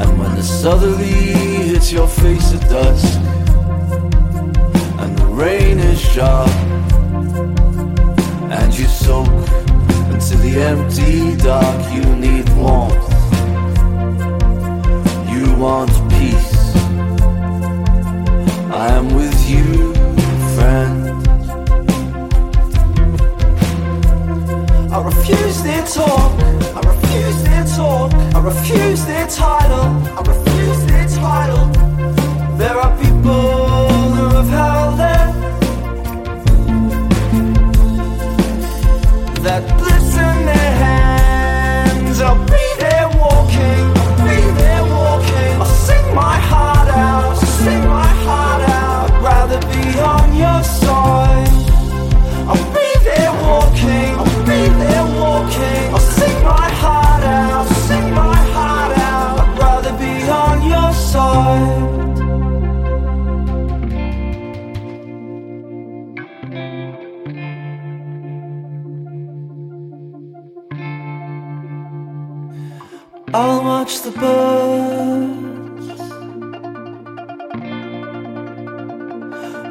[0.00, 1.12] And when the southerly
[1.68, 3.20] hits your face at dusk,
[5.02, 6.48] and the rain is sharp,
[8.50, 9.28] and you soak
[10.12, 13.10] into the empty dark, you need warmth.
[15.30, 16.54] You want peace.
[18.72, 19.92] I am with you,
[25.26, 26.38] refuse their talk.
[26.76, 28.12] I refuse their talk.
[28.34, 29.86] I refuse their title.
[30.18, 31.66] I refuse their title.
[32.58, 33.63] There are people
[73.36, 75.88] I'll watch the birds.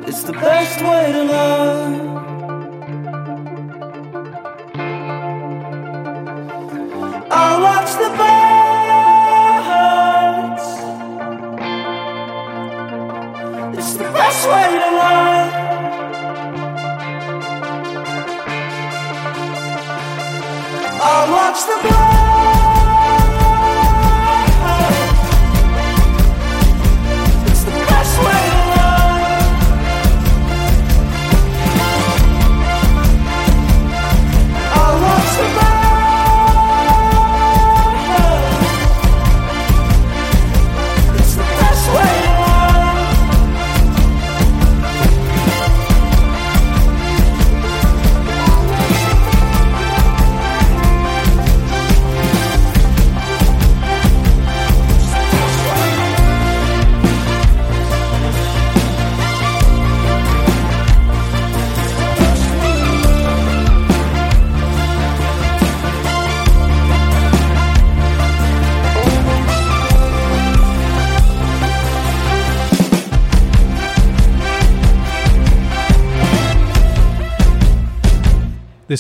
[0.06, 1.83] It's the best way to learn.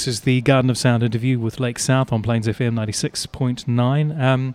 [0.03, 4.19] This is the Garden of Sound interview with Lake South on Plains FM 96.9.
[4.19, 4.53] Um,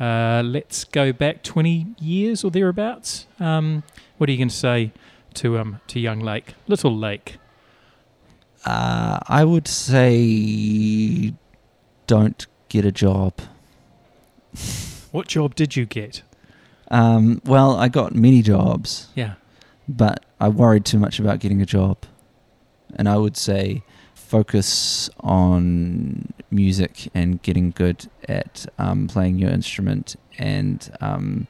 [0.00, 3.28] uh, let's go back 20 years or thereabouts.
[3.38, 3.84] Um,
[4.18, 4.90] what are you going to say
[5.34, 7.36] to um, to young Lake, little Lake?
[8.64, 11.34] Uh, I would say
[12.08, 13.34] don't get a job.
[15.12, 16.22] What job did you get?
[16.90, 19.34] Um, well, I got many jobs, Yeah.
[19.88, 21.98] but I worried too much about getting a job.
[22.96, 23.84] And I would say
[24.30, 31.48] focus on music and getting good at um, playing your instrument and um,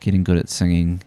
[0.00, 1.02] getting good at singing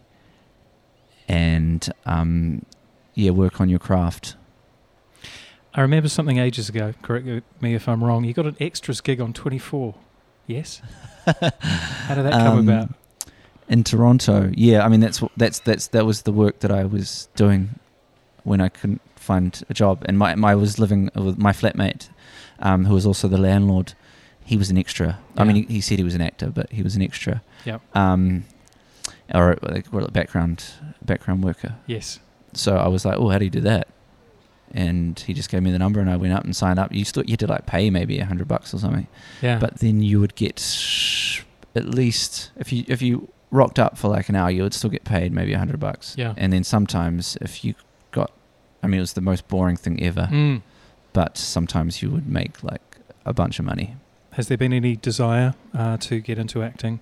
[1.27, 2.65] and um,
[3.13, 4.35] yeah, work on your craft.
[5.75, 6.93] I remember something ages ago.
[7.03, 7.27] Correct
[7.61, 8.23] me if I'm wrong.
[8.23, 9.93] You got an extras gig on 24.
[10.47, 10.81] Yes.
[11.25, 12.89] How did that come Um, about?
[13.69, 14.51] in Toronto.
[14.55, 17.79] Yeah, I mean that's that's that's that was the work that I was doing
[18.43, 22.09] when I couldn't find a job, and my, my I was living with my flatmate,
[22.59, 23.93] um, who was also the landlord.
[24.45, 25.19] He was an extra.
[25.37, 27.41] I mean, he, he said he was an actor, but he was an extra.
[27.65, 27.81] Yep.
[27.95, 28.45] Um,
[29.33, 30.65] or like what background
[31.03, 31.75] background worker.
[31.87, 32.19] Yes.
[32.53, 33.87] So I was like, oh, how do you do that?
[34.75, 36.91] And he just gave me the number, and I went up and signed up.
[36.91, 39.07] You still you had to like pay maybe a hundred bucks or something
[39.41, 39.59] Yeah.
[39.59, 40.59] but then you would get
[41.75, 44.89] at least if you if you rocked up for like an hour, you would still
[44.89, 46.15] get paid maybe a hundred bucks.
[46.17, 46.33] Yeah.
[46.37, 47.75] And then sometimes if you
[48.83, 50.27] I mean, it was the most boring thing ever.
[50.31, 50.61] Mm.
[51.13, 53.95] But sometimes you would make like a bunch of money.
[54.33, 56.99] Has there been any desire uh, to get into acting,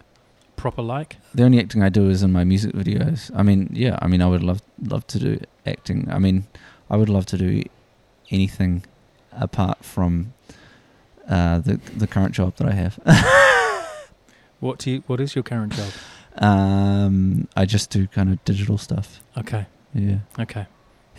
[0.57, 1.17] proper like?
[1.33, 3.31] The only acting I do is in my music videos.
[3.33, 6.07] I mean, yeah, I mean, I would love love to do acting.
[6.11, 6.43] I mean,
[6.89, 7.63] I would love to do
[8.29, 8.83] anything
[9.31, 10.33] apart from
[11.29, 12.99] uh, the the current job that I have.
[14.59, 15.91] What do you, What is your current job?
[16.37, 19.19] um, I just do kind of digital stuff.
[19.35, 19.65] Okay.
[19.93, 20.19] Yeah.
[20.39, 20.67] Okay.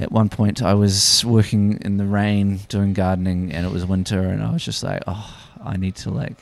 [0.02, 4.20] At one point I was working in the rain doing gardening, and it was winter,
[4.20, 5.34] and I was just like, oh,
[5.64, 6.36] I need to like,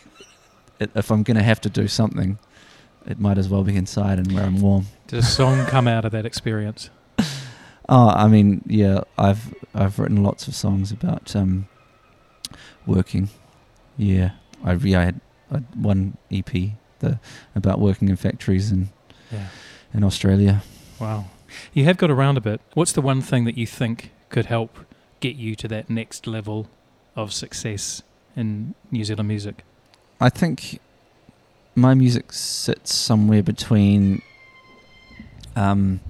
[0.80, 2.38] if I'm gonna have to do something,
[3.06, 4.86] it might as well be inside and where I'm warm.
[5.06, 6.90] Did a song come out of that experience?
[7.92, 11.66] Oh, I mean, yeah, I've I've written lots of songs about um,
[12.86, 13.30] working.
[13.96, 14.30] Yeah,
[14.62, 16.52] I yeah, I had, I had one EP
[17.00, 17.18] the
[17.56, 18.90] about working in factories in
[19.32, 19.46] Yeah.
[19.92, 20.62] in Australia.
[21.00, 21.24] Wow.
[21.72, 22.60] You have got around a bit.
[22.74, 24.78] What's the one thing that you think could help
[25.20, 26.68] get you to that next level
[27.16, 28.02] of success
[28.36, 29.64] in New Zealand music?
[30.20, 30.80] I think
[31.74, 34.22] my music sits somewhere between
[35.56, 36.00] um,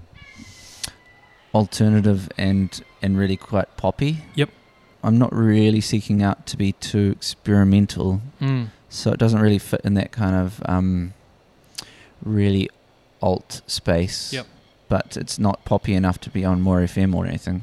[1.55, 4.19] alternative and and really quite poppy.
[4.35, 4.51] Yep.
[5.03, 8.69] I'm not really seeking out to be too experimental, Mm.
[8.91, 11.15] so it doesn't really fit in that kind of um,
[12.23, 12.69] really
[13.23, 14.33] alt space.
[14.35, 14.47] Yep.
[14.91, 17.63] But it's not poppy enough to be on More FM or anything.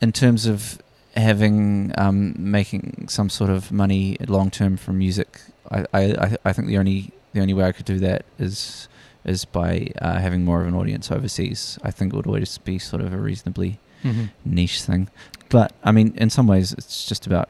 [0.00, 0.78] In terms of
[1.16, 5.40] having um, making some sort of money long term from music,
[5.70, 8.88] I, I, I- think the only the only way I could do that is
[9.24, 11.78] is by uh, having more of an audience overseas.
[11.82, 15.08] I think it would always be sort of a reasonably hmm niche thing.
[15.48, 17.48] But I mean, in some ways, it's just about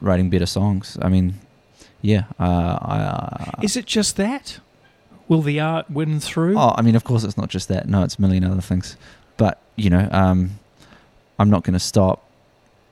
[0.00, 0.96] writing better songs.
[1.02, 1.34] I mean,
[2.02, 2.24] yeah.
[2.38, 4.60] Uh, I, uh, Is it just that?
[5.28, 6.56] Will the art win through?
[6.58, 7.88] oh, I mean, of course, it's not just that.
[7.88, 8.96] No, it's a million other things.
[9.36, 10.58] But you know, um,
[11.38, 12.28] I'm not going to stop,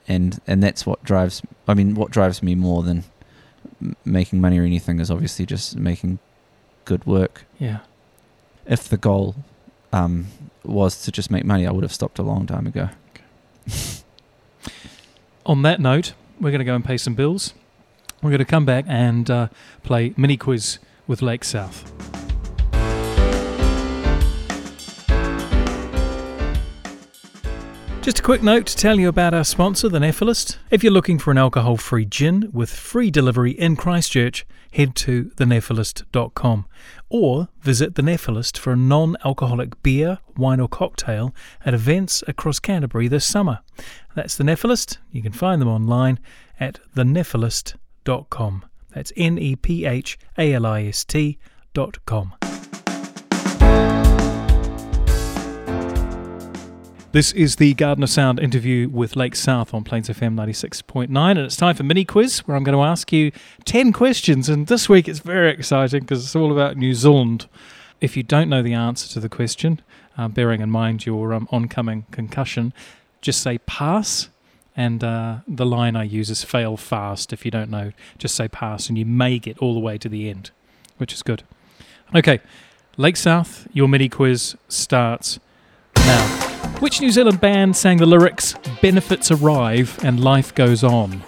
[0.07, 1.41] and and that's what drives.
[1.67, 3.03] I mean, what drives me more than
[3.81, 6.19] m- making money or anything is obviously just making
[6.85, 7.45] good work.
[7.59, 7.79] Yeah.
[8.65, 9.35] If the goal
[9.91, 10.27] um,
[10.63, 12.89] was to just make money, I would have stopped a long time ago.
[15.45, 17.53] On that note, we're going to go and pay some bills.
[18.21, 19.47] We're going to come back and uh,
[19.83, 22.22] play mini quiz with Lake South.
[28.03, 30.57] Just a quick note to tell you about our sponsor, The Nephalist.
[30.69, 35.31] If you're looking for an alcohol free gin with free delivery in Christchurch, head to
[35.37, 36.65] thenephalist.com
[37.07, 41.33] or visit The Nephalist for a non alcoholic beer, wine, or cocktail
[41.65, 43.59] at events across Canterbury this summer.
[44.15, 44.97] That's The Nephalist.
[45.09, 46.19] You can find them online
[46.59, 48.65] at thenephalist.com.
[48.93, 51.39] That's N E P H A L I S T
[57.13, 61.37] This is the Garden of Sound interview with Lake South on Plains FM 96.9, and
[61.37, 63.31] it's time for mini quiz where I'm going to ask you
[63.65, 64.49] 10 questions.
[64.49, 67.45] And this week it's very exciting because it's all about New Zealand.
[68.01, 69.79] If you don't know the answer to the question,
[70.17, 72.73] uh, bearing in mind your um, oncoming concussion,
[73.21, 74.29] just say pass.
[74.75, 77.31] And uh, the line I use is fail fast.
[77.31, 80.09] If you don't know, just say pass, and you may get all the way to
[80.09, 80.49] the end,
[80.97, 81.43] which is good.
[82.15, 82.39] Okay,
[82.97, 85.39] Lake South, your mini quiz starts
[85.95, 86.52] now.
[86.83, 91.23] Which New Zealand band sang the lyrics "Benefits arrive and life goes on"?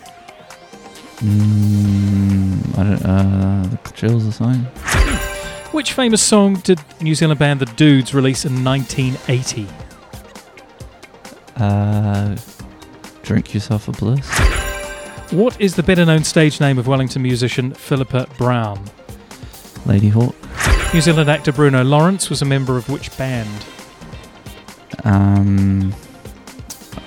[1.19, 3.05] Mm, I don't.
[3.05, 4.63] Uh, the Chills or something.
[5.71, 9.69] Which famous song did New Zealand band The Dudes release in 1980?
[11.55, 12.35] Uh,
[13.23, 14.27] drink yourself a bliss.
[15.31, 18.83] What is the better-known stage name of Wellington musician Philippa Brown?
[19.85, 20.35] Ladyhawke.
[20.93, 23.65] New Zealand actor Bruno Lawrence was a member of which band?
[25.03, 25.93] Um.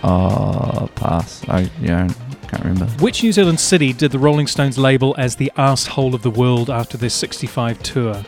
[0.03, 1.43] Oh, pass.
[1.49, 2.09] I yeah,
[2.49, 2.87] can't remember.
[3.03, 6.71] Which New Zealand city did the Rolling Stones label as the asshole of the world
[6.71, 8.23] after their 65 tour?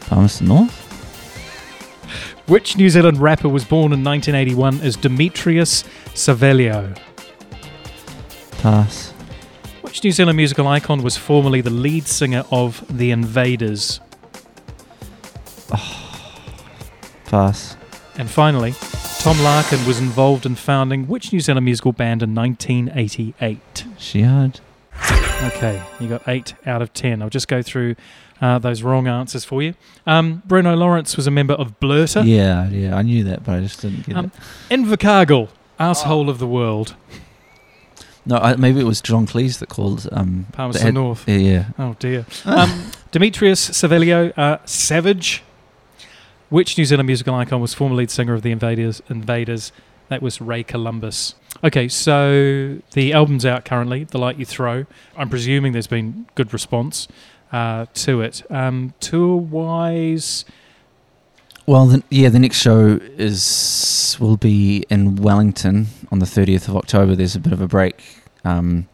[0.00, 0.80] Palmerston North.
[2.46, 6.98] Which New Zealand rapper was born in 1981 as Demetrius Savelio?
[8.58, 9.12] Pass.
[9.80, 14.00] Which New Zealand musical icon was formerly the lead singer of The Invaders?
[17.26, 17.76] Pass.
[18.16, 18.74] And finally,
[19.18, 23.84] Tom Larkin was involved in founding which New Zealand musical band in 1988?
[23.98, 24.60] Shihad.
[25.42, 27.20] Okay, you got eight out of ten.
[27.20, 27.96] I'll just go through
[28.40, 29.74] uh, those wrong answers for you.
[30.06, 32.24] Um, Bruno Lawrence was a member of Blerta.
[32.24, 32.96] Yeah, yeah.
[32.96, 34.26] I knew that, but I just didn't get Um,
[34.70, 34.74] it.
[34.74, 35.48] Invercargill,
[35.80, 36.94] asshole of the world.
[38.26, 40.08] No, I, maybe it was John Cleese that called.
[40.12, 41.24] Um, that Palmerston had- North.
[41.28, 41.64] Yeah, yeah.
[41.78, 42.24] Oh dear.
[42.44, 45.42] Um, Demetrius Savelio, uh, Savage.
[46.50, 49.02] Which New Zealand musical icon was former lead singer of the Invaders?
[49.08, 49.72] Invaders.
[50.08, 51.34] That was Ray Columbus.
[51.62, 54.84] Okay, so the album's out currently, The Light You Throw.
[55.16, 57.08] I'm presuming there's been good response
[57.52, 58.42] uh, to it.
[58.50, 60.44] Um, tour wise,
[61.66, 66.76] Well, the, yeah, the next show is will be in Wellington on the 30th of
[66.76, 67.16] October.
[67.16, 68.02] There's a bit of a break
[68.44, 68.86] um,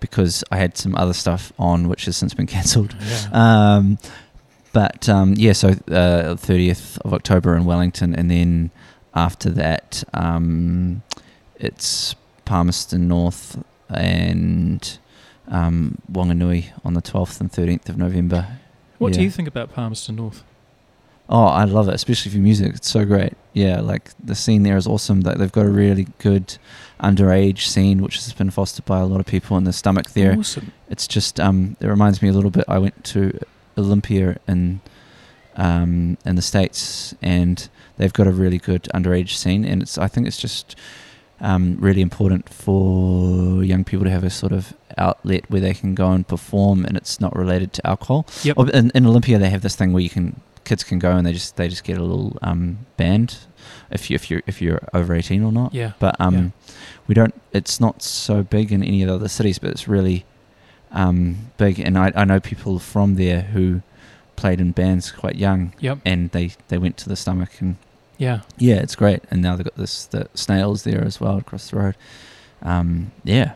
[0.00, 2.96] because I had some other stuff on, which has since been cancelled.
[3.32, 3.98] Um,
[4.76, 8.70] but um, yeah, so uh, 30th of October in Wellington, and then
[9.14, 11.02] after that, um,
[11.58, 12.14] it's
[12.44, 14.98] Palmerston North and
[15.48, 18.58] um, Wanganui on the 12th and 13th of November.
[18.98, 20.44] What do you think about Palmerston North?
[21.30, 22.74] Oh, I love it, especially for music.
[22.74, 23.32] It's so great.
[23.54, 25.22] Yeah, like the scene there is awesome.
[25.22, 26.58] That they've got a really good
[27.00, 30.36] underage scene, which has been fostered by a lot of people in the stomach there.
[30.38, 30.70] Awesome.
[30.90, 32.66] It's just um, it reminds me a little bit.
[32.68, 33.40] I went to
[33.78, 34.80] Olympia in
[35.56, 40.08] um, in the states, and they've got a really good underage scene, and it's I
[40.08, 40.76] think it's just
[41.40, 45.94] um, really important for young people to have a sort of outlet where they can
[45.94, 48.26] go and perform, and it's not related to alcohol.
[48.42, 48.58] Yep.
[48.74, 51.32] In, in Olympia, they have this thing where you can kids can go and they
[51.32, 53.38] just they just get a little um, band
[53.90, 55.72] if you if you if you're over eighteen or not.
[55.72, 55.92] Yeah.
[55.98, 56.48] But um, Yeah.
[57.06, 57.34] we don't.
[57.52, 60.24] It's not so big in any of the other cities, but it's really
[60.96, 61.78] um, big.
[61.78, 63.82] And I, I know people from there who
[64.34, 65.98] played in bands quite young, Yep.
[66.04, 67.76] and they, they went to the stomach, and
[68.18, 68.40] Yeah.
[68.58, 69.22] yeah, it's great.
[69.30, 71.96] And now they've got this the snails there as well across the road.
[72.62, 73.52] Um, yeah,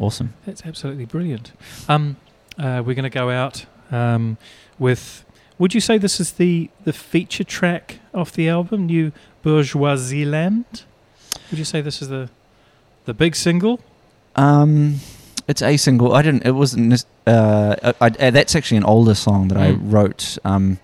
[0.00, 0.32] awesome.
[0.46, 1.52] That's absolutely brilliant.
[1.88, 2.16] Um,
[2.58, 4.38] uh, we're going to go out um,
[4.78, 5.24] with.
[5.58, 10.84] Would you say this is the the feature track off the album, New Bourgeoisie Land?
[11.50, 12.28] Would you say this is the
[13.04, 13.78] the big single?
[14.36, 14.96] Um,
[15.48, 16.14] it's a single.
[16.14, 16.44] I didn't.
[16.46, 17.04] It wasn't.
[17.26, 19.92] Uh, I, I, that's actually an older song that I Mm.
[19.92, 20.78] wrote um,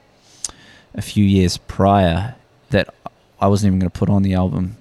[0.94, 2.34] a few years prior
[2.70, 2.92] that
[3.40, 4.76] I wasn't even going to put on the album,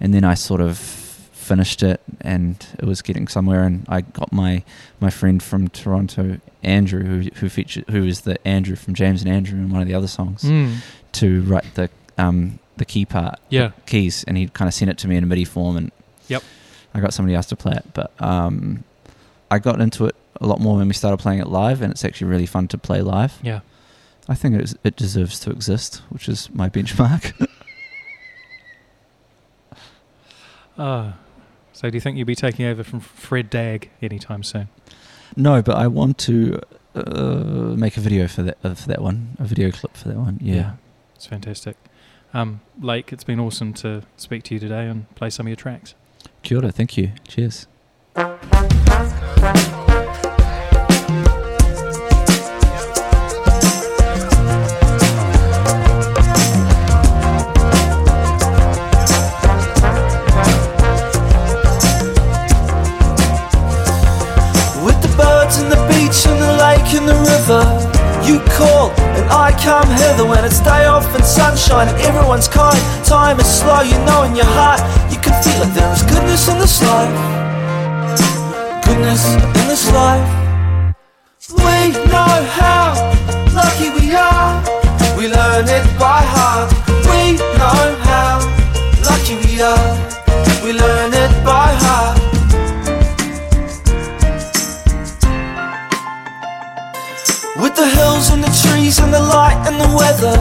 [0.00, 4.32] and then I sort of finished it, and it was getting somewhere, and I got
[4.32, 4.62] my
[5.00, 9.30] my friend from Toronto, Andrew, who who featured, who is the Andrew from James and
[9.30, 10.76] Andrew in one of the other songs, Mm.
[11.12, 13.70] to write the um the key part, Yeah.
[13.86, 15.92] keys, and he kind of sent it to me in a MIDI form, and
[16.28, 16.42] Yep.
[16.94, 17.84] I got somebody else to play it.
[17.92, 18.82] But um,
[19.50, 22.04] I got into it a lot more when we started playing it live, and it's
[22.04, 23.38] actually really fun to play live.
[23.42, 23.60] Yeah.
[24.28, 27.48] I think it, is, it deserves to exist, which is my benchmark.
[30.78, 31.16] Ah.
[31.72, 34.68] So do you think you'll be taking over from Fred Dagg anytime soon?
[35.36, 36.60] no, but I want to
[36.94, 40.16] uh, make a video for that uh, for that one, a video clip for that
[40.16, 40.38] one.
[40.40, 40.74] Yeah.
[41.16, 41.76] It's fantastic.
[42.32, 45.56] Um, Lake, it's been awesome to speak to you today and play some of your
[45.56, 45.94] tracks.
[46.42, 47.12] Kia ora, thank you.
[47.26, 47.66] Cheers.
[69.24, 72.78] And I come hither When it's day off and sunshine and everyone's kind.
[73.04, 74.80] Time is slow, you know in your heart
[75.12, 77.14] You can feel it, there is goodness in this life.
[78.84, 80.26] Goodness in this life.
[81.50, 82.94] We know how
[83.54, 84.62] lucky we are.
[85.16, 86.70] We learn it by heart.
[87.08, 88.40] We know how
[89.08, 89.92] lucky we are.
[90.64, 91.03] We learn
[99.00, 100.36] and the and the light and the weather.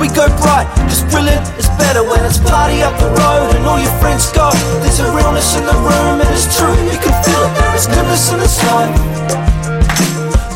[0.00, 3.78] We go bright, cause brilliant is better When it's party up the road and all
[3.78, 4.50] your friends go.
[4.80, 7.86] There's a realness in the room and it's true You can feel it, there is
[7.86, 8.96] goodness in this life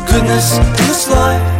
[0.09, 1.56] Goodness in this life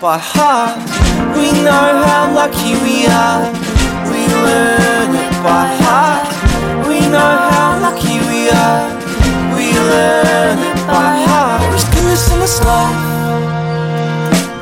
[0.00, 0.78] by heart.
[1.36, 3.44] We know how lucky we are.
[4.08, 6.24] We learn it by heart.
[6.88, 8.88] We know how lucky we are.
[9.54, 11.60] We learn it by heart.
[11.60, 12.96] There is goodness in this life.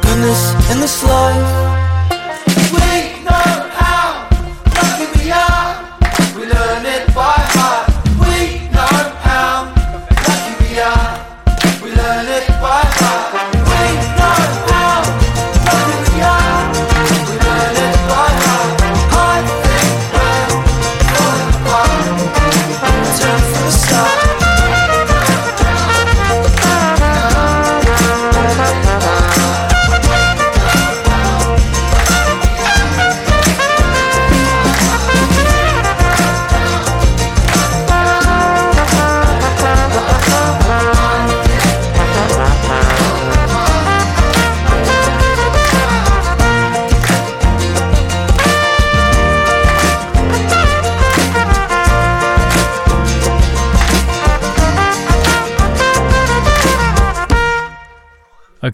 [0.03, 1.88] Goodness in this life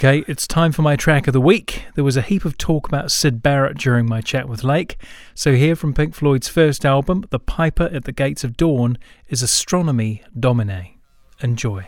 [0.04, 1.86] Okay, it's time for my track of the week.
[1.94, 4.98] There was a heap of talk about Syd Barrett during my chat with Lake,
[5.34, 8.98] so here from Pink Floyd's first album, The Piper at the Gates of Dawn,
[9.30, 10.98] is Astronomy Domine.
[11.40, 11.86] Enjoy.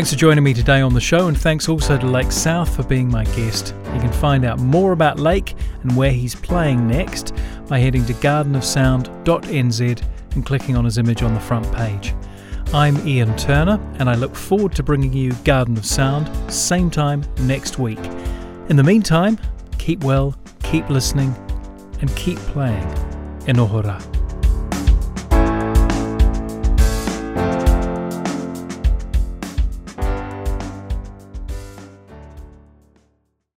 [0.00, 2.82] Thanks for joining me today on the show, and thanks also to Lake South for
[2.84, 3.74] being my guest.
[3.92, 7.34] You can find out more about Lake and where he's playing next
[7.68, 12.14] by heading to gardenofsound.nz and clicking on his image on the front page.
[12.72, 17.22] I'm Ian Turner, and I look forward to bringing you Garden of Sound same time
[17.40, 18.02] next week.
[18.70, 19.38] In the meantime,
[19.76, 21.34] keep well, keep listening,
[22.00, 22.88] and keep playing.
[23.40, 24.19] Enohora.